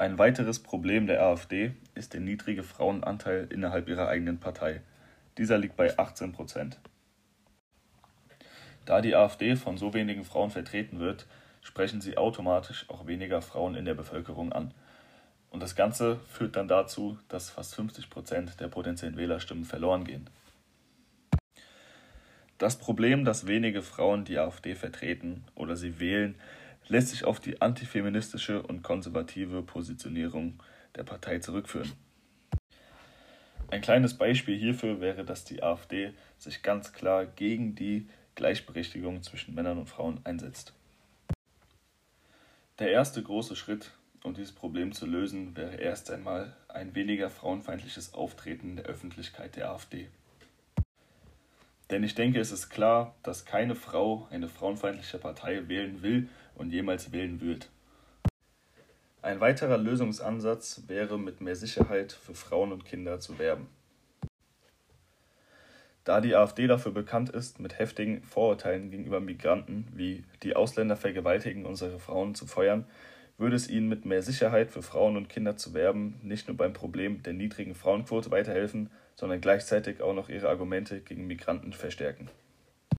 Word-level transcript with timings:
Ein 0.00 0.16
weiteres 0.16 0.60
Problem 0.60 1.08
der 1.08 1.20
AfD 1.24 1.72
ist 1.96 2.14
der 2.14 2.20
niedrige 2.20 2.62
Frauenanteil 2.62 3.48
innerhalb 3.50 3.88
ihrer 3.88 4.06
eigenen 4.06 4.38
Partei. 4.38 4.80
Dieser 5.38 5.58
liegt 5.58 5.74
bei 5.74 5.98
18 5.98 6.30
Prozent. 6.30 6.78
Da 8.84 9.00
die 9.00 9.16
AfD 9.16 9.56
von 9.56 9.76
so 9.76 9.94
wenigen 9.94 10.24
Frauen 10.24 10.52
vertreten 10.52 11.00
wird, 11.00 11.26
sprechen 11.62 12.00
sie 12.00 12.16
automatisch 12.16 12.88
auch 12.88 13.08
weniger 13.08 13.42
Frauen 13.42 13.74
in 13.74 13.84
der 13.84 13.94
Bevölkerung 13.94 14.52
an. 14.52 14.72
Und 15.50 15.64
das 15.64 15.74
Ganze 15.74 16.20
führt 16.28 16.54
dann 16.54 16.68
dazu, 16.68 17.18
dass 17.28 17.50
fast 17.50 17.74
50 17.74 18.08
Prozent 18.08 18.60
der 18.60 18.68
potenziellen 18.68 19.16
Wählerstimmen 19.16 19.64
verloren 19.64 20.04
gehen. 20.04 20.30
Das 22.58 22.78
Problem, 22.78 23.24
dass 23.24 23.48
wenige 23.48 23.82
Frauen 23.82 24.24
die 24.24 24.38
AfD 24.38 24.76
vertreten 24.76 25.42
oder 25.56 25.74
sie 25.74 25.98
wählen, 25.98 26.36
lässt 26.88 27.08
sich 27.08 27.24
auf 27.24 27.40
die 27.40 27.60
antifeministische 27.60 28.62
und 28.62 28.82
konservative 28.82 29.62
Positionierung 29.62 30.62
der 30.96 31.04
Partei 31.04 31.38
zurückführen. 31.38 31.92
Ein 33.70 33.82
kleines 33.82 34.14
Beispiel 34.14 34.56
hierfür 34.56 35.00
wäre, 35.00 35.24
dass 35.24 35.44
die 35.44 35.62
AfD 35.62 36.14
sich 36.38 36.62
ganz 36.62 36.92
klar 36.92 37.26
gegen 37.26 37.74
die 37.74 38.08
Gleichberechtigung 38.34 39.22
zwischen 39.22 39.54
Männern 39.54 39.78
und 39.78 39.88
Frauen 39.88 40.20
einsetzt. 40.24 40.72
Der 42.78 42.90
erste 42.90 43.22
große 43.22 43.56
Schritt, 43.56 43.90
um 44.22 44.34
dieses 44.34 44.52
Problem 44.52 44.92
zu 44.92 45.04
lösen, 45.04 45.56
wäre 45.56 45.76
erst 45.76 46.10
einmal 46.10 46.56
ein 46.68 46.94
weniger 46.94 47.28
frauenfeindliches 47.28 48.14
Auftreten 48.14 48.76
der 48.76 48.86
Öffentlichkeit 48.86 49.56
der 49.56 49.70
AfD. 49.70 50.08
Denn 51.90 52.02
ich 52.02 52.14
denke, 52.14 52.38
es 52.38 52.52
ist 52.52 52.68
klar, 52.68 53.14
dass 53.22 53.44
keine 53.44 53.74
Frau 53.74 54.28
eine 54.30 54.48
frauenfeindliche 54.48 55.18
Partei 55.18 55.68
wählen 55.68 56.02
will 56.02 56.28
und 56.54 56.70
jemals 56.70 57.12
wählen 57.12 57.40
wird. 57.40 57.70
Ein 59.22 59.40
weiterer 59.40 59.78
Lösungsansatz 59.78 60.82
wäre, 60.86 61.18
mit 61.18 61.40
mehr 61.40 61.56
Sicherheit 61.56 62.12
für 62.12 62.34
Frauen 62.34 62.72
und 62.72 62.84
Kinder 62.84 63.20
zu 63.20 63.38
werben. 63.38 63.68
Da 66.04 66.20
die 66.20 66.34
AfD 66.34 66.66
dafür 66.66 66.92
bekannt 66.92 67.28
ist, 67.30 67.60
mit 67.60 67.78
heftigen 67.78 68.22
Vorurteilen 68.22 68.90
gegenüber 68.90 69.20
Migranten 69.20 69.88
wie 69.92 70.24
die 70.42 70.56
Ausländer 70.56 70.96
vergewaltigen 70.96 71.66
unsere 71.66 71.98
Frauen 71.98 72.34
zu 72.34 72.46
feuern, 72.46 72.86
würde 73.38 73.56
es 73.56 73.70
ihnen 73.70 73.88
mit 73.88 74.04
mehr 74.04 74.22
Sicherheit 74.22 74.70
für 74.70 74.82
Frauen 74.82 75.16
und 75.16 75.28
Kinder 75.28 75.56
zu 75.56 75.72
werben 75.72 76.20
nicht 76.22 76.48
nur 76.48 76.56
beim 76.56 76.72
Problem 76.72 77.22
der 77.22 77.32
niedrigen 77.32 77.74
Frauenquote 77.74 78.30
weiterhelfen, 78.30 78.90
sondern 79.14 79.40
gleichzeitig 79.40 80.02
auch 80.02 80.14
noch 80.14 80.28
ihre 80.28 80.48
Argumente 80.48 81.00
gegen 81.00 81.26
Migranten 81.26 81.72
verstärken. 81.72 82.28